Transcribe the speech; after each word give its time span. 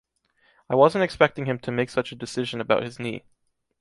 I 0.67 0.73
wasn't 0.73 1.03
expecting 1.03 1.45
him 1.45 1.59
to 1.59 1.69
make 1.71 1.91
such 1.91 2.11
a 2.11 2.15
decision 2.15 2.59
about 2.59 2.81
his 2.81 2.97
knee. 2.99 3.23